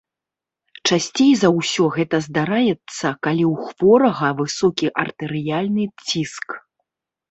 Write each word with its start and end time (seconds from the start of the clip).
Часцей 0.87 1.29
за 1.41 1.49
ўсё 1.57 1.85
гэта 1.99 2.21
здараецца, 2.27 3.07
калі 3.27 3.45
ў 3.53 3.69
хворага 3.69 4.35
высокі 4.43 4.85
артэрыяльны 5.07 5.83
ціск. 6.07 6.47